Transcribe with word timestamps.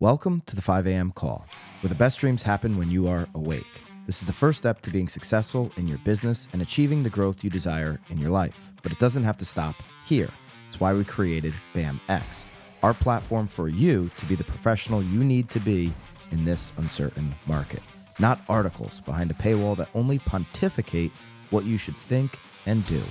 Welcome 0.00 0.42
to 0.46 0.56
the 0.56 0.62
5 0.62 0.86
a.m. 0.86 1.12
call, 1.12 1.44
where 1.82 1.90
the 1.90 1.94
best 1.94 2.20
dreams 2.20 2.42
happen 2.42 2.78
when 2.78 2.90
you 2.90 3.06
are 3.06 3.28
awake. 3.34 3.82
This 4.06 4.22
is 4.22 4.26
the 4.26 4.32
first 4.32 4.56
step 4.56 4.80
to 4.80 4.90
being 4.90 5.08
successful 5.08 5.70
in 5.76 5.86
your 5.86 5.98
business 5.98 6.48
and 6.54 6.62
achieving 6.62 7.02
the 7.02 7.10
growth 7.10 7.44
you 7.44 7.50
desire 7.50 8.00
in 8.08 8.16
your 8.16 8.30
life. 8.30 8.72
But 8.82 8.92
it 8.92 8.98
doesn't 8.98 9.24
have 9.24 9.36
to 9.36 9.44
stop 9.44 9.74
here. 10.06 10.30
It's 10.68 10.80
why 10.80 10.94
we 10.94 11.04
created 11.04 11.52
BAMX, 11.74 12.46
our 12.82 12.94
platform 12.94 13.46
for 13.46 13.68
you 13.68 14.10
to 14.16 14.24
be 14.24 14.34
the 14.34 14.42
professional 14.42 15.04
you 15.04 15.22
need 15.22 15.50
to 15.50 15.60
be 15.60 15.92
in 16.30 16.46
this 16.46 16.72
uncertain 16.78 17.34
market. 17.44 17.82
Not 18.18 18.40
articles 18.48 19.02
behind 19.02 19.30
a 19.30 19.34
paywall 19.34 19.76
that 19.76 19.90
only 19.94 20.18
pontificate 20.20 21.12
what 21.50 21.66
you 21.66 21.76
should 21.76 21.98
think 21.98 22.38
and 22.64 22.86
do, 22.86 23.02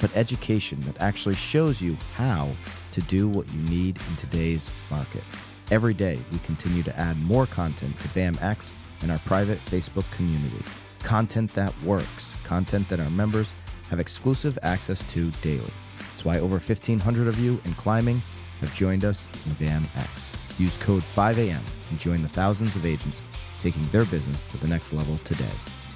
but 0.00 0.16
education 0.16 0.82
that 0.86 0.98
actually 0.98 1.34
shows 1.34 1.82
you 1.82 1.98
how 2.14 2.50
to 2.92 3.02
do 3.02 3.28
what 3.28 3.46
you 3.52 3.60
need 3.64 3.98
in 4.08 4.16
today's 4.16 4.70
market. 4.88 5.24
Every 5.70 5.92
day, 5.92 6.18
we 6.32 6.38
continue 6.38 6.82
to 6.82 6.98
add 6.98 7.20
more 7.20 7.46
content 7.46 7.98
to 8.00 8.08
BAMX 8.08 8.72
and 9.02 9.12
our 9.12 9.18
private 9.20 9.62
Facebook 9.66 10.10
community. 10.10 10.62
Content 11.00 11.52
that 11.52 11.74
works, 11.82 12.36
content 12.42 12.88
that 12.88 13.00
our 13.00 13.10
members 13.10 13.52
have 13.90 14.00
exclusive 14.00 14.58
access 14.62 15.02
to 15.12 15.30
daily. 15.42 15.70
That's 15.98 16.24
why 16.24 16.38
over 16.38 16.54
1,500 16.54 17.28
of 17.28 17.38
you 17.38 17.60
in 17.66 17.74
climbing 17.74 18.22
have 18.60 18.74
joined 18.74 19.04
us 19.04 19.28
in 19.44 19.52
BAMX. 19.56 20.34
Use 20.58 20.78
code 20.78 21.02
5AM 21.02 21.60
and 21.90 22.00
join 22.00 22.22
the 22.22 22.30
thousands 22.30 22.74
of 22.74 22.86
agents 22.86 23.20
taking 23.60 23.86
their 23.90 24.06
business 24.06 24.44
to 24.44 24.56
the 24.56 24.68
next 24.68 24.94
level 24.94 25.18
today. 25.18 25.44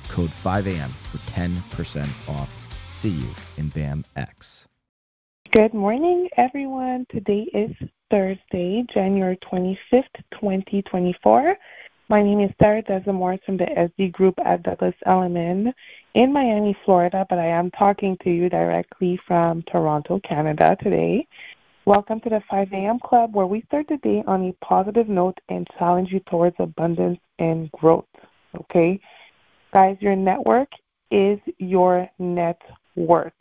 Code 0.08 0.30
5AM 0.30 0.90
for 1.10 1.16
10% 1.32 2.28
off. 2.28 2.54
See 2.92 3.08
you 3.08 3.28
in 3.56 3.70
BAMX. 3.70 4.66
Good 5.50 5.72
morning, 5.72 6.28
everyone. 6.36 7.06
Today 7.10 7.46
is 7.54 7.74
Thursday, 8.12 8.84
January 8.92 9.38
25th, 9.50 10.04
2024. 10.32 11.56
My 12.10 12.22
name 12.22 12.40
is 12.40 12.50
Sarah 12.60 12.82
Desamours 12.82 13.42
from 13.46 13.56
the 13.56 13.64
SD 13.64 14.12
Group 14.12 14.34
at 14.44 14.62
Douglas 14.62 14.94
Elliman 15.06 15.72
in 16.12 16.30
Miami, 16.30 16.76
Florida, 16.84 17.24
but 17.30 17.38
I 17.38 17.46
am 17.46 17.70
talking 17.70 18.18
to 18.22 18.30
you 18.30 18.50
directly 18.50 19.18
from 19.26 19.62
Toronto, 19.62 20.20
Canada 20.28 20.76
today. 20.82 21.26
Welcome 21.86 22.20
to 22.20 22.28
the 22.28 22.42
5 22.50 22.68
a.m. 22.74 22.98
Club, 23.02 23.34
where 23.34 23.46
we 23.46 23.62
start 23.62 23.86
the 23.88 23.96
day 23.96 24.22
on 24.26 24.44
a 24.44 24.52
positive 24.62 25.08
note 25.08 25.38
and 25.48 25.66
challenge 25.78 26.10
you 26.12 26.20
towards 26.28 26.56
abundance 26.58 27.18
and 27.38 27.72
growth. 27.72 28.04
Okay? 28.54 29.00
Guys, 29.72 29.96
your 30.00 30.16
network 30.16 30.68
is 31.10 31.38
your 31.56 32.06
net 32.18 32.60
worth. 32.94 33.32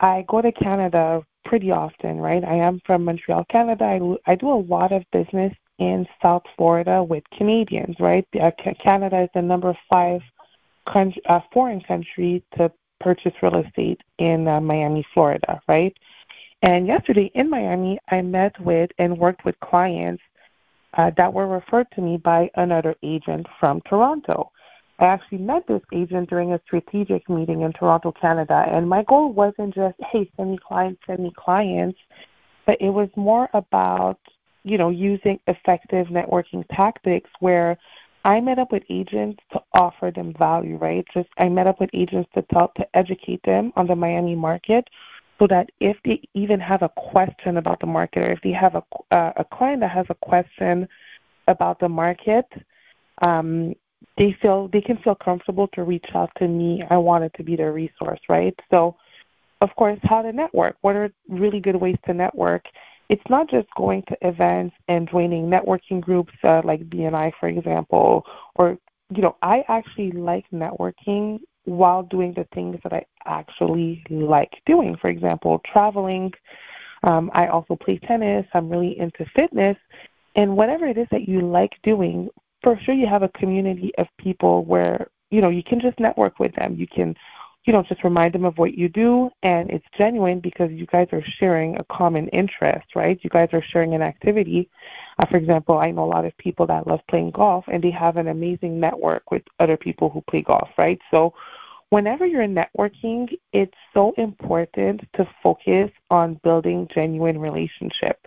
I 0.00 0.24
go 0.28 0.42
to 0.42 0.50
Canada 0.50 1.24
pretty 1.44 1.70
often, 1.70 2.18
right? 2.18 2.44
I 2.44 2.54
am 2.54 2.80
from 2.84 3.04
Montreal, 3.04 3.44
Canada. 3.50 3.84
I, 3.84 4.32
I 4.32 4.34
do 4.34 4.50
a 4.50 4.60
lot 4.60 4.92
of 4.92 5.04
business 5.12 5.52
in 5.78 6.06
South 6.22 6.42
Florida 6.56 7.02
with 7.02 7.24
Canadians, 7.36 7.96
right? 7.98 8.26
Uh, 8.40 8.50
Canada 8.82 9.22
is 9.22 9.30
the 9.34 9.42
number 9.42 9.76
five 9.88 10.20
country, 10.92 11.22
uh, 11.28 11.40
foreign 11.52 11.80
country 11.80 12.42
to 12.56 12.70
purchase 13.00 13.32
real 13.42 13.56
estate 13.56 14.00
in 14.18 14.46
uh, 14.46 14.60
Miami, 14.60 15.04
Florida, 15.14 15.60
right? 15.68 15.96
And 16.62 16.86
yesterday 16.86 17.30
in 17.34 17.48
Miami, 17.48 17.98
I 18.10 18.20
met 18.20 18.58
with 18.60 18.90
and 18.98 19.18
worked 19.18 19.44
with 19.44 19.58
clients 19.60 20.22
uh, 20.94 21.10
that 21.16 21.32
were 21.32 21.46
referred 21.46 21.86
to 21.92 22.02
me 22.02 22.18
by 22.18 22.50
another 22.56 22.94
agent 23.02 23.46
from 23.58 23.80
Toronto. 23.88 24.50
I 25.00 25.06
actually 25.06 25.38
met 25.38 25.66
this 25.66 25.80
agent 25.94 26.28
during 26.28 26.52
a 26.52 26.60
strategic 26.66 27.28
meeting 27.28 27.62
in 27.62 27.72
Toronto, 27.72 28.12
Canada, 28.12 28.66
and 28.70 28.86
my 28.86 29.02
goal 29.04 29.32
wasn't 29.32 29.74
just, 29.74 29.96
hey, 30.12 30.30
send 30.36 30.50
me 30.52 30.58
clients, 30.66 31.00
send 31.06 31.20
me 31.20 31.32
clients, 31.36 31.98
but 32.66 32.76
it 32.82 32.90
was 32.90 33.08
more 33.16 33.48
about, 33.54 34.18
you 34.62 34.76
know, 34.76 34.90
using 34.90 35.40
effective 35.46 36.08
networking 36.08 36.66
tactics 36.76 37.30
where 37.40 37.78
I 38.26 38.40
met 38.42 38.58
up 38.58 38.72
with 38.72 38.82
agents 38.90 39.40
to 39.52 39.60
offer 39.72 40.10
them 40.14 40.34
value, 40.38 40.76
right? 40.76 41.06
Just 41.14 41.30
I 41.38 41.48
met 41.48 41.66
up 41.66 41.80
with 41.80 41.88
agents 41.94 42.28
to 42.34 42.42
tell 42.52 42.70
to 42.76 42.86
educate 42.94 43.42
them 43.44 43.72
on 43.76 43.86
the 43.86 43.96
Miami 43.96 44.34
market 44.34 44.86
so 45.38 45.46
that 45.46 45.70
if 45.80 45.96
they 46.04 46.20
even 46.34 46.60
have 46.60 46.82
a 46.82 46.90
question 46.90 47.56
about 47.56 47.80
the 47.80 47.86
market 47.86 48.22
or 48.22 48.32
if 48.32 48.40
they 48.42 48.52
have 48.52 48.74
a 48.74 48.82
uh, 49.10 49.32
a 49.36 49.44
client 49.44 49.80
that 49.80 49.90
has 49.90 50.04
a 50.10 50.14
question 50.14 50.86
about 51.48 51.80
the 51.80 51.88
market, 51.88 52.44
um, 53.22 53.74
they 54.18 54.36
feel 54.40 54.68
they 54.68 54.80
can 54.80 54.98
feel 54.98 55.14
comfortable 55.14 55.68
to 55.68 55.84
reach 55.84 56.06
out 56.14 56.30
to 56.38 56.48
me. 56.48 56.82
I 56.90 56.96
wanted 56.96 57.32
to 57.34 57.42
be 57.42 57.56
their 57.56 57.72
resource, 57.72 58.20
right? 58.28 58.54
So, 58.70 58.96
of 59.60 59.70
course, 59.76 59.98
how 60.02 60.22
to 60.22 60.32
network. 60.32 60.76
What 60.80 60.96
are 60.96 61.10
really 61.28 61.60
good 61.60 61.76
ways 61.76 61.96
to 62.06 62.14
network? 62.14 62.64
It's 63.08 63.22
not 63.28 63.50
just 63.50 63.68
going 63.76 64.04
to 64.08 64.16
events 64.22 64.76
and 64.88 65.08
joining 65.10 65.46
networking 65.46 66.00
groups 66.00 66.32
uh, 66.44 66.62
like 66.64 66.88
BNI, 66.88 67.32
for 67.40 67.48
example, 67.48 68.24
or 68.54 68.78
you 69.14 69.22
know, 69.22 69.36
I 69.42 69.64
actually 69.68 70.12
like 70.12 70.44
networking 70.52 71.40
while 71.64 72.02
doing 72.04 72.32
the 72.34 72.46
things 72.54 72.78
that 72.82 72.92
I 72.92 73.04
actually 73.26 74.04
like 74.08 74.52
doing. 74.66 74.96
For 75.00 75.08
example, 75.08 75.60
traveling. 75.70 76.32
Um, 77.02 77.30
I 77.34 77.48
also 77.48 77.76
play 77.76 77.98
tennis. 77.98 78.46
I'm 78.54 78.68
really 78.68 78.98
into 78.98 79.24
fitness. 79.34 79.76
And 80.36 80.56
whatever 80.56 80.86
it 80.86 80.96
is 80.96 81.08
that 81.10 81.28
you 81.28 81.40
like 81.40 81.72
doing, 81.82 82.28
for 82.62 82.78
sure 82.84 82.94
you 82.94 83.06
have 83.06 83.22
a 83.22 83.28
community 83.30 83.92
of 83.98 84.06
people 84.18 84.64
where 84.64 85.08
you 85.30 85.40
know 85.40 85.48
you 85.48 85.62
can 85.62 85.80
just 85.80 85.98
network 86.00 86.38
with 86.38 86.54
them. 86.56 86.76
You 86.76 86.86
can 86.86 87.14
you 87.64 87.72
know 87.72 87.82
just 87.82 88.02
remind 88.04 88.34
them 88.34 88.44
of 88.44 88.56
what 88.58 88.74
you 88.74 88.88
do 88.88 89.30
and 89.42 89.70
it's 89.70 89.84
genuine 89.96 90.40
because 90.40 90.70
you 90.70 90.86
guys 90.86 91.08
are 91.12 91.22
sharing 91.38 91.76
a 91.76 91.84
common 91.84 92.28
interest 92.28 92.86
right? 92.94 93.18
You 93.22 93.30
guys 93.30 93.48
are 93.52 93.62
sharing 93.72 93.94
an 93.94 94.02
activity. 94.02 94.68
Uh, 95.18 95.26
for 95.30 95.36
example 95.36 95.78
i 95.78 95.90
know 95.90 96.04
a 96.04 96.14
lot 96.16 96.24
of 96.24 96.36
people 96.38 96.66
that 96.66 96.86
love 96.86 97.00
playing 97.10 97.30
golf 97.30 97.64
and 97.68 97.82
they 97.82 97.90
have 97.90 98.16
an 98.16 98.28
amazing 98.28 98.80
network 98.80 99.30
with 99.30 99.42
other 99.58 99.76
people 99.76 100.08
who 100.08 100.22
play 100.22 100.42
golf 100.42 100.68
right? 100.78 100.98
So 101.10 101.34
whenever 101.90 102.24
you're 102.24 102.46
networking 102.46 103.28
it's 103.52 103.74
so 103.92 104.14
important 104.16 105.00
to 105.16 105.28
focus 105.42 105.90
on 106.10 106.40
building 106.42 106.88
genuine 106.94 107.38
relationship 107.38 108.26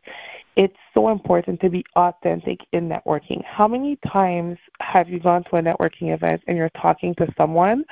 it's 0.56 0.76
so 0.94 1.10
important 1.10 1.60
to 1.62 1.70
be 1.70 1.84
authentic 1.96 2.60
in 2.74 2.88
networking. 2.88 3.44
How 3.44 3.68
many 3.68 3.98
times 4.12 4.58
have 4.80 5.10
you 5.10 5.20
gone 5.20 5.44
to 5.46 5.56
a 5.58 5.62
networking 5.62 6.14
event 6.14 6.44
and 6.48 6.58
you're 6.58 6.70
talking 6.70 7.16
to 7.16 7.28
someone 7.38 7.84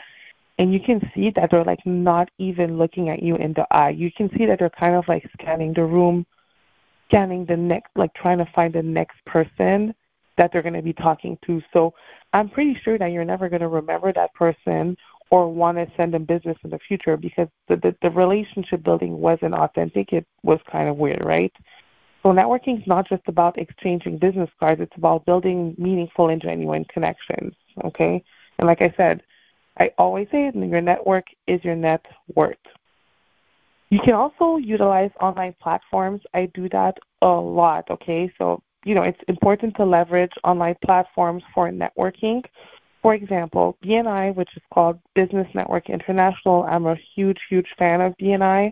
and 0.59 0.71
you 0.71 0.79
can 0.79 1.01
see 1.15 1.31
that 1.35 1.49
they're 1.49 1.63
like 1.63 1.83
not 1.85 2.29
even 2.37 2.77
looking 2.77 3.09
at 3.09 3.23
you 3.23 3.35
in 3.35 3.53
the 3.53 3.65
eye. 3.71 3.89
You 3.89 4.11
can 4.11 4.29
see 4.37 4.45
that 4.45 4.59
they're 4.59 4.69
kind 4.69 4.95
of 4.95 5.07
like 5.07 5.27
scanning 5.33 5.73
the 5.73 5.83
room, 5.83 6.25
scanning 7.07 7.45
the 7.45 7.57
next 7.57 7.89
like 7.95 8.13
trying 8.13 8.37
to 8.37 8.47
find 8.53 8.73
the 8.73 8.83
next 8.83 9.17
person 9.25 9.95
that 10.37 10.51
they're 10.53 10.61
going 10.61 10.73
to 10.73 10.81
be 10.81 10.93
talking 10.93 11.37
to. 11.47 11.61
So 11.73 11.93
I'm 12.33 12.49
pretty 12.49 12.77
sure 12.83 12.97
that 12.97 13.11
you're 13.11 13.25
never 13.25 13.49
going 13.49 13.61
to 13.61 13.67
remember 13.67 14.13
that 14.13 14.33
person 14.35 14.95
or 15.31 15.51
want 15.51 15.77
to 15.77 15.87
send 15.97 16.13
them 16.13 16.25
business 16.25 16.57
in 16.63 16.69
the 16.69 16.79
future 16.87 17.17
because 17.17 17.47
the, 17.67 17.77
the, 17.77 17.95
the 18.01 18.11
relationship 18.11 18.83
building 18.83 19.17
wasn't 19.17 19.55
authentic. 19.55 20.13
It 20.13 20.25
was 20.43 20.59
kind 20.71 20.89
of 20.89 20.97
weird, 20.97 21.23
right? 21.23 21.53
So 22.23 22.29
networking 22.29 22.79
is 22.79 22.87
not 22.87 23.07
just 23.07 23.23
about 23.27 23.57
exchanging 23.57 24.17
business 24.17 24.49
cards, 24.59 24.81
it's 24.81 24.95
about 24.95 25.25
building 25.25 25.75
meaningful 25.77 26.29
and 26.29 26.41
genuine 26.41 26.85
connections. 26.85 27.53
Okay? 27.83 28.23
And 28.59 28.67
like 28.67 28.81
I 28.81 28.93
said, 28.95 29.23
I 29.79 29.91
always 29.97 30.27
say 30.31 30.51
your 30.53 30.81
network 30.81 31.25
is 31.47 31.63
your 31.63 31.75
net 31.75 32.05
worth. 32.35 32.57
You 33.89 33.99
can 34.05 34.13
also 34.13 34.57
utilize 34.57 35.11
online 35.19 35.55
platforms. 35.61 36.21
I 36.33 36.45
do 36.53 36.69
that 36.69 36.97
a 37.21 37.27
lot, 37.27 37.89
okay? 37.89 38.31
So, 38.37 38.61
you 38.85 38.95
know, 38.95 39.01
it's 39.03 39.19
important 39.27 39.75
to 39.75 39.85
leverage 39.85 40.31
online 40.43 40.75
platforms 40.85 41.43
for 41.53 41.69
networking. 41.69 42.43
For 43.01 43.15
example, 43.15 43.77
BNI, 43.83 44.35
which 44.35 44.49
is 44.55 44.61
called 44.73 44.99
Business 45.15 45.47
Network 45.55 45.89
International, 45.89 46.63
I'm 46.63 46.85
a 46.85 46.95
huge, 47.15 47.39
huge 47.49 47.67
fan 47.77 47.99
of 47.99 48.13
BNI 48.21 48.71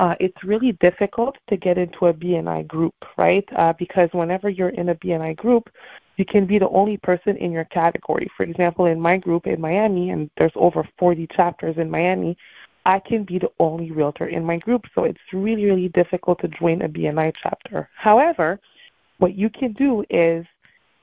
uh, 0.00 0.14
it's 0.18 0.42
really 0.42 0.72
difficult 0.80 1.36
to 1.50 1.58
get 1.58 1.76
into 1.76 2.06
a 2.06 2.14
BNI 2.14 2.66
group, 2.66 2.94
right? 3.18 3.44
Uh, 3.54 3.74
because 3.78 4.08
whenever 4.12 4.48
you're 4.48 4.70
in 4.70 4.88
a 4.88 4.94
BNI 4.94 5.36
group, 5.36 5.68
you 6.16 6.24
can 6.24 6.46
be 6.46 6.58
the 6.58 6.68
only 6.70 6.96
person 6.96 7.36
in 7.36 7.52
your 7.52 7.66
category. 7.66 8.26
For 8.34 8.44
example, 8.44 8.86
in 8.86 8.98
my 8.98 9.18
group 9.18 9.46
in 9.46 9.60
Miami, 9.60 10.08
and 10.08 10.30
there's 10.38 10.52
over 10.56 10.88
40 10.98 11.28
chapters 11.36 11.76
in 11.76 11.90
Miami, 11.90 12.34
I 12.86 12.98
can 12.98 13.24
be 13.24 13.38
the 13.38 13.50
only 13.58 13.90
realtor 13.90 14.26
in 14.26 14.42
my 14.42 14.56
group. 14.56 14.86
So 14.94 15.04
it's 15.04 15.20
really, 15.34 15.66
really 15.66 15.88
difficult 15.88 16.40
to 16.40 16.48
join 16.48 16.80
a 16.80 16.88
BNI 16.88 17.34
chapter. 17.42 17.86
However, 17.94 18.58
what 19.18 19.34
you 19.34 19.50
can 19.50 19.74
do 19.74 20.02
is 20.08 20.46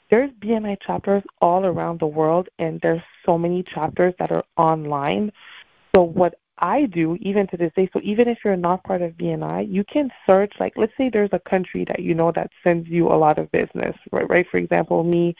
there's 0.10 0.32
BNI 0.44 0.78
chapters 0.82 1.22
all 1.40 1.66
around 1.66 2.00
the 2.00 2.08
world, 2.08 2.50
and 2.58 2.82
there's 2.82 3.04
so 3.28 3.38
many 3.38 3.62
chapters 3.62 4.16
that 4.18 4.32
are 4.32 4.44
online. 4.58 5.32
So 5.96 6.02
what 6.02 6.40
I 6.60 6.86
do 6.86 7.18
even 7.22 7.48
to 7.48 7.58
this 7.58 7.72
day. 7.76 7.90
So 7.94 8.00
even 8.04 8.28
if 8.28 8.40
you're 8.44 8.56
not 8.56 8.84
part 8.84 9.02
of 9.02 9.14
BNI, 9.14 9.72
you 9.72 9.84
can 9.84 10.10
search 10.26 10.54
like 10.60 10.74
let's 10.76 10.94
say 10.98 11.10
there's 11.10 11.30
a 11.34 11.40
country 11.40 11.86
that 11.86 12.00
you 12.00 12.14
know 12.14 12.32
that 12.34 12.50
sends 12.64 12.88
you 12.88 13.08
a 13.08 13.16
lot 13.16 13.38
of 13.38 13.52
business, 13.52 13.96
right? 14.12 14.30
Right. 14.30 14.48
For 14.50 14.58
example, 14.58 15.04
me, 15.04 15.36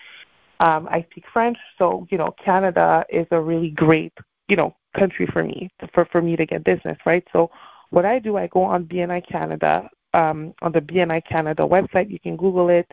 um, 0.60 0.88
I 0.90 1.06
speak 1.12 1.26
French, 1.32 1.58
so 1.78 2.08
you 2.10 2.18
know 2.18 2.34
Canada 2.44 3.06
is 3.10 3.28
a 3.32 3.40
really 3.40 3.72
great 3.72 4.14
you 4.48 4.56
know 4.56 4.76
country 4.98 5.28
for 5.28 5.44
me 5.44 5.70
for 5.94 6.06
for 6.06 6.22
me 6.22 6.36
to 6.36 6.46
get 6.46 6.64
business, 6.64 6.98
right? 7.06 7.26
So 7.34 7.50
what 7.90 8.06
I 8.06 8.20
do, 8.20 8.38
I 8.38 8.48
go 8.48 8.64
on 8.64 8.86
BNI 8.86 9.28
Canada 9.28 9.90
um, 10.14 10.54
on 10.62 10.72
the 10.72 10.82
BNI 10.82 11.26
Canada 11.26 11.64
website. 11.64 12.10
You 12.10 12.20
can 12.20 12.38
Google 12.38 12.70
it, 12.70 12.90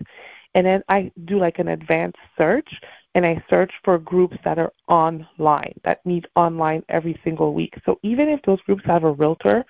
and 0.55 0.67
then 0.67 0.83
I 0.89 1.11
do 1.25 1.39
like 1.39 1.59
an 1.59 1.69
advanced 1.69 2.19
search 2.39 2.69
and 3.15 3.25
I 3.25 3.43
search 3.49 3.73
for 3.85 3.99
groups 3.99 4.37
that 4.45 4.59
are 4.59 4.73
online, 4.89 5.75
that 5.85 6.05
meet 6.05 6.27
online 6.35 6.83
every 6.89 7.19
single 7.23 7.55
week. 7.55 7.75
So 7.87 7.99
even 8.03 8.29
if 8.29 8.41
those 8.43 8.61
groups 8.63 8.83
have 8.87 9.05
a 9.05 9.13
realtor, 9.13 9.65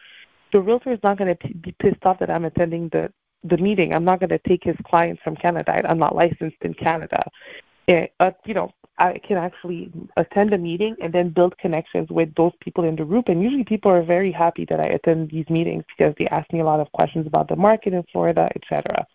the 0.52 0.61
realtor 0.61 0.93
is 0.93 1.00
not 1.02 1.19
going 1.19 1.37
to 1.37 1.55
be 1.55 1.75
pissed 1.79 2.05
off 2.05 2.19
that 2.20 2.31
I'm 2.31 2.44
attending 2.44 2.88
the 2.91 3.12
the 3.46 3.58
meeting. 3.58 3.93
I'm 3.93 4.06
not 4.06 4.20
going 4.20 4.31
to 4.31 4.38
take 4.49 4.64
his 4.64 4.76
clients 4.87 5.20
from 5.23 5.37
Canada. 5.37 5.82
I'm 5.87 5.99
not 5.99 6.14
licensed 6.17 6.56
in 6.62 6.73
Canada. 6.73 7.23
It, 7.87 8.14
uh, 8.19 8.31
you 8.46 8.55
know, 8.55 8.73
I 8.96 9.19
can 9.19 9.37
actually 9.37 9.93
attend 10.17 10.55
a 10.55 10.58
meeting 10.58 10.96
and 11.02 11.12
then 11.12 11.29
build 11.29 11.58
connections 11.58 12.08
with 12.08 12.35
those 12.37 12.52
people 12.61 12.85
in 12.85 12.96
the 12.96 13.05
group. 13.05 13.29
And 13.29 13.43
usually 13.43 13.64
people 13.64 13.91
are 13.91 14.02
very 14.02 14.32
happy 14.32 14.64
that 14.70 14.81
I 14.81 14.85
attend 14.85 15.29
these 15.29 15.44
meetings 15.50 15.85
because 15.94 16.14
they 16.19 16.26
ask 16.29 16.50
me 16.55 16.61
a 16.61 16.64
lot 16.64 16.81
of 16.81 16.91
questions 16.93 17.26
about 17.26 17.49
the 17.49 17.56
market 17.56 17.93
in 17.93 18.02
Florida, 18.11 18.49
etc 18.55 19.06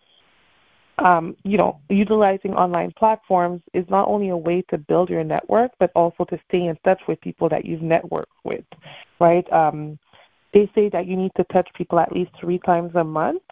um, 1.00 1.36
you 1.44 1.56
know, 1.56 1.80
utilizing 1.88 2.54
online 2.54 2.92
platforms 2.96 3.62
is 3.74 3.84
not 3.88 4.06
only 4.08 4.28
a 4.28 4.36
way 4.36 4.62
to 4.70 4.78
build 4.78 5.08
your 5.08 5.24
network, 5.24 5.72
but 5.78 5.90
also 5.94 6.24
to 6.26 6.38
stay 6.48 6.66
in 6.66 6.76
touch 6.84 7.00
with 7.08 7.20
people 7.20 7.48
that 7.48 7.64
you've 7.64 7.80
networked 7.80 8.24
with, 8.44 8.64
right? 9.18 9.50
Um, 9.52 9.98
they 10.52 10.70
say 10.74 10.88
that 10.90 11.06
you 11.06 11.16
need 11.16 11.32
to 11.36 11.44
touch 11.44 11.68
people 11.74 11.98
at 11.98 12.12
least 12.12 12.32
three 12.38 12.58
times 12.58 12.92
a 12.94 13.04
month. 13.04 13.42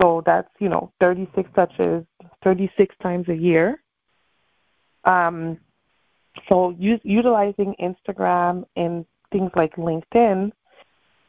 So 0.00 0.22
that's, 0.24 0.48
you 0.58 0.68
know, 0.68 0.92
36 1.00 1.48
touches, 1.54 2.04
36 2.42 2.94
times 3.02 3.28
a 3.28 3.34
year. 3.34 3.82
Um, 5.04 5.58
so 6.48 6.74
use, 6.78 7.00
utilizing 7.02 7.74
Instagram 7.80 8.64
and 8.76 9.04
things 9.30 9.50
like 9.54 9.76
LinkedIn 9.76 10.52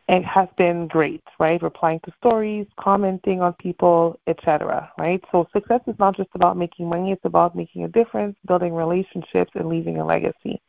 it 0.09 0.25
has 0.25 0.49
been 0.57 0.87
great, 0.87 1.23
right? 1.39 1.61
Replying 1.61 1.99
to 2.05 2.11
stories, 2.17 2.67
commenting 2.77 3.41
on 3.41 3.53
people, 3.53 4.19
etc. 4.27 4.91
Right? 4.97 5.23
So 5.31 5.47
success 5.53 5.79
is 5.87 5.95
not 5.97 6.17
just 6.17 6.29
about 6.35 6.57
making 6.57 6.89
money; 6.89 7.11
it's 7.11 7.25
about 7.25 7.55
making 7.55 7.83
a 7.85 7.87
difference, 7.87 8.35
building 8.45 8.73
relationships, 8.73 9.51
and 9.55 9.69
leaving 9.69 9.97
a 9.97 10.05
legacy. 10.05 10.61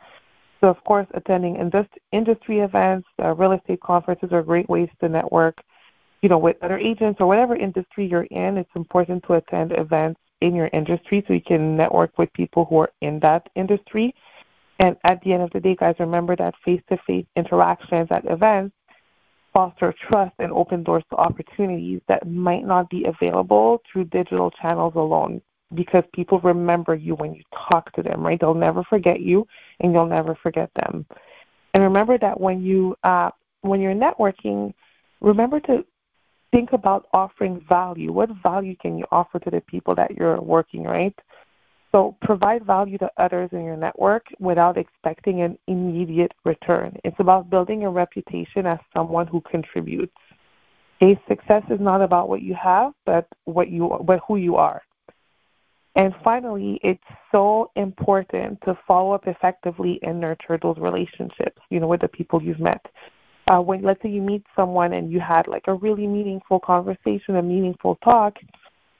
So, 0.60 0.69
of 0.69 0.82
course, 0.84 1.06
attending 1.12 1.56
industry 1.56 2.60
events, 2.60 3.06
uh, 3.22 3.34
real 3.34 3.52
estate 3.52 3.81
conferences 3.81 4.31
are 4.32 4.42
great 4.42 4.69
ways 4.69 4.88
to 5.00 5.08
network. 5.08 5.58
You 6.22 6.28
know, 6.30 6.38
with 6.38 6.56
other 6.62 6.78
agents 6.78 7.20
or 7.20 7.26
whatever 7.26 7.54
industry 7.54 8.06
you're 8.06 8.28
in, 8.30 8.56
it's 8.56 8.70
important 8.75 9.25
to 9.25 9.34
attend 9.34 9.72
events 9.72 10.20
in 10.40 10.54
your 10.54 10.70
industry 10.72 11.22
so 11.26 11.34
you 11.34 11.42
can 11.42 11.76
network 11.76 12.16
with 12.16 12.32
people 12.32 12.64
who 12.64 12.78
are 12.78 12.92
in 13.02 13.19
that 13.20 13.46
industry. 13.56 14.14
And 14.78 14.96
at 15.04 15.20
the 15.22 15.34
end 15.34 15.42
of 15.42 15.50
the 15.50 15.60
day, 15.60 15.76
guys, 15.76 15.96
remember 15.98 16.34
that 16.37 16.54
face-to-face 16.64 17.26
interactions 17.37 18.08
at 18.10 18.25
events 18.25 18.75
foster 19.54 19.94
trust 20.10 20.34
and 20.40 20.52
open 20.52 20.82
doors 20.82 21.04
to 21.10 21.16
opportunities 21.16 22.00
that 22.08 22.26
might 22.26 22.66
not 22.66 22.90
be 22.90 23.06
available 23.06 23.80
through 23.90 24.04
digital 24.04 24.50
channels 24.50 24.92
alone 24.96 25.40
because 25.74 26.04
people 26.12 26.40
remember 26.40 26.94
you 26.94 27.14
when 27.14 27.32
you 27.34 27.42
talk 27.72 27.90
to 27.92 28.02
them, 28.02 28.20
right? 28.24 28.38
They'll 28.38 28.54
never 28.54 28.82
forget 28.84 29.20
you 29.20 29.46
and 29.80 29.92
you'll 29.92 30.06
never 30.06 30.36
forget 30.42 30.70
them. 30.74 31.06
And 31.72 31.82
remember 31.82 32.18
that 32.18 32.38
when 32.38 32.62
you 32.62 32.96
uh, 33.04 33.30
when 33.62 33.80
you're 33.80 33.94
networking, 33.94 34.74
remember 35.20 35.60
to 35.60 35.84
think 36.52 36.72
about 36.72 37.06
offering 37.12 37.64
value. 37.68 38.12
What 38.12 38.30
value 38.42 38.76
can 38.76 38.96
you 38.98 39.04
offer 39.10 39.38
to 39.40 39.50
the 39.50 39.60
people 39.62 39.94
that 39.96 40.12
you're 40.12 40.40
working, 40.40 40.84
right? 40.84 41.14
So 41.94 42.17
provide 42.23 42.67
value 42.67 42.99
to 42.99 43.11
others 43.19 43.50
in 43.52 43.64
your 43.64 43.76
network 43.76 44.26
without 44.41 44.76
expecting 44.76 45.43
an 45.43 45.56
immediate 45.69 46.32
return. 46.44 46.96
It's 47.05 47.20
about 47.20 47.50
building 47.50 47.85
a 47.85 47.91
reputation 47.91 48.67
as 48.67 48.81
someone 48.93 49.29
who 49.29 49.41
contributes. 49.43 50.17
Okay, 51.00 51.20
success 51.29 51.62
is 51.70 51.79
not 51.79 52.02
about 52.02 52.29
what 52.29 52.43
you 52.43 52.56
have, 52.61 52.94
but 53.06 53.29
what 53.44 53.69
you 53.69 53.96
but 54.05 54.19
who 54.26 54.38
you 54.38 54.56
are. 54.56 54.82
And 55.94 56.12
finally, 56.25 56.81
it's 56.82 57.00
so 57.31 57.70
important 57.76 58.61
to 58.62 58.76
follow 58.88 59.12
up 59.12 59.29
effectively 59.29 60.00
and 60.02 60.20
nurture 60.20 60.58
those 60.61 60.79
relationships, 60.79 61.62
you 61.70 61.79
know, 61.79 61.87
with 61.87 62.00
the 62.00 62.08
people 62.08 62.43
you've 62.43 62.58
met. 62.58 62.85
Uh, 63.52 63.61
when 63.61 63.82
let's 63.82 64.02
say 64.02 64.08
you 64.08 64.23
meet 64.23 64.43
someone 64.56 64.94
and 64.94 65.12
you 65.12 65.20
had 65.20 65.47
like 65.47 65.69
a 65.69 65.75
really 65.75 66.08
meaningful 66.08 66.58
conversation, 66.58 67.37
a 67.37 67.43
meaningful 67.43 67.94
talk, 68.02 68.35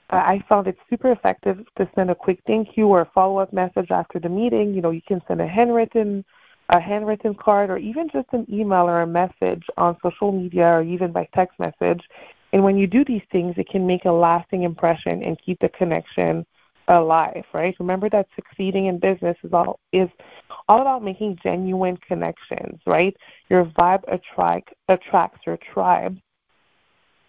I 0.09 0.43
found 0.47 0.67
it 0.67 0.77
super 0.89 1.11
effective 1.11 1.65
to 1.77 1.89
send 1.95 2.11
a 2.11 2.15
quick 2.15 2.39
thank 2.45 2.77
you 2.77 2.87
or 2.87 3.01
a 3.01 3.11
follow 3.13 3.39
up 3.39 3.51
message 3.51 3.89
after 3.89 4.19
the 4.19 4.29
meeting. 4.29 4.73
You 4.73 4.81
know, 4.81 4.91
you 4.91 5.01
can 5.07 5.21
send 5.27 5.41
a 5.41 5.47
handwritten 5.47 6.23
a 6.69 6.79
handwritten 6.79 7.35
card 7.35 7.69
or 7.69 7.77
even 7.77 8.09
just 8.09 8.27
an 8.31 8.45
email 8.51 8.89
or 8.89 9.01
a 9.01 9.07
message 9.07 9.63
on 9.77 9.95
social 10.01 10.31
media 10.31 10.65
or 10.65 10.81
even 10.81 11.11
by 11.11 11.27
text 11.35 11.59
message. 11.59 12.01
And 12.53 12.63
when 12.63 12.77
you 12.77 12.87
do 12.87 13.05
these 13.05 13.21
things, 13.31 13.55
it 13.57 13.69
can 13.69 13.85
make 13.85 14.05
a 14.05 14.11
lasting 14.11 14.63
impression 14.63 15.23
and 15.23 15.37
keep 15.43 15.59
the 15.59 15.69
connection 15.69 16.45
alive, 16.87 17.43
right? 17.53 17.75
Remember 17.79 18.09
that 18.09 18.27
succeeding 18.35 18.87
in 18.87 18.99
business 18.99 19.37
is 19.43 19.53
all 19.53 19.79
is 19.91 20.09
all 20.67 20.81
about 20.81 21.03
making 21.03 21.37
genuine 21.43 21.97
connections, 21.97 22.79
right? 22.85 23.15
Your 23.49 23.65
vibe 23.65 24.03
attract 24.07 24.69
attracts 24.87 25.41
your 25.45 25.57
tribe 25.73 26.17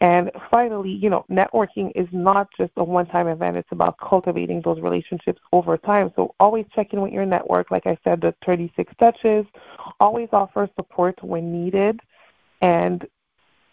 and 0.00 0.30
finally, 0.50 0.90
you 0.90 1.08
know, 1.08 1.24
networking 1.30 1.90
is 1.94 2.06
not 2.12 2.48
just 2.56 2.72
a 2.76 2.84
one 2.84 3.06
time 3.06 3.28
event, 3.28 3.56
it's 3.56 3.72
about 3.72 3.96
cultivating 3.98 4.60
those 4.62 4.80
relationships 4.80 5.40
over 5.52 5.78
time. 5.78 6.12
So 6.16 6.34
always 6.38 6.66
check 6.74 6.92
in 6.92 7.00
with 7.00 7.12
your 7.12 7.24
network. 7.24 7.70
Like 7.70 7.86
I 7.86 7.96
said, 8.04 8.20
the 8.20 8.34
36 8.44 8.92
touches, 8.98 9.46
always 9.98 10.28
offer 10.32 10.68
support 10.76 11.22
when 11.22 11.64
needed. 11.64 11.98
And 12.60 13.06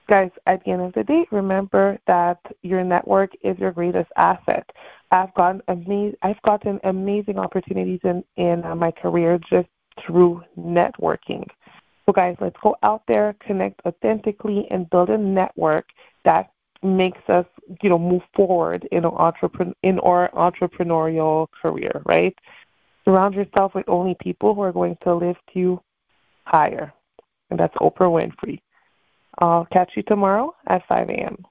guys, 0.07 0.31
at 0.47 0.63
the 0.63 0.71
end 0.71 0.81
of 0.81 0.93
the 0.93 1.03
day, 1.03 1.25
remember 1.29 1.99
that 2.07 2.39
your 2.61 2.85
network 2.85 3.31
is 3.43 3.57
your 3.59 3.71
greatest 3.71 4.09
asset. 4.15 4.69
I've 5.11 5.33
gotten 5.33 5.61
amazing, 5.67 6.15
I've 6.21 6.41
gotten 6.43 6.79
amazing 6.85 7.37
opportunities 7.37 7.99
in 8.03 8.23
in 8.37 8.63
uh, 8.63 8.75
my 8.75 8.91
career 8.91 9.39
just 9.49 9.67
through 10.05 10.41
networking. 10.57 11.45
So, 12.05 12.11
guys, 12.11 12.35
let's 12.41 12.57
go 12.61 12.75
out 12.83 13.03
there, 13.07 13.35
connect 13.45 13.81
authentically, 13.85 14.67
and 14.71 14.89
build 14.89 15.09
a 15.09 15.17
network 15.17 15.85
that 16.25 16.51
makes 16.81 17.21
us, 17.29 17.45
you 17.81 17.89
know, 17.89 17.97
move 17.99 18.21
forward 18.35 18.87
in 18.91 19.05
our, 19.05 19.19
entrepreneur, 19.19 19.73
in 19.83 19.99
our 19.99 20.29
entrepreneurial 20.31 21.47
career, 21.61 22.01
right? 22.05 22.35
Surround 23.05 23.35
yourself 23.35 23.73
with 23.75 23.87
only 23.87 24.15
people 24.21 24.53
who 24.53 24.61
are 24.61 24.71
going 24.71 24.97
to 25.03 25.15
lift 25.15 25.41
you 25.53 25.81
higher. 26.45 26.93
And 27.49 27.59
that's 27.59 27.75
Oprah 27.75 28.09
Winfrey. 28.09 28.61
I'll 29.39 29.65
catch 29.71 29.91
you 29.95 30.03
tomorrow 30.03 30.53
at 30.67 30.85
5 30.87 31.09
a.m. 31.09 31.45